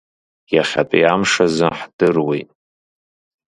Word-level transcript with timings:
Иахьатәи 0.55 1.09
амш 1.13 1.33
азы, 1.45 1.69
ҳдыруеит. 1.77 2.49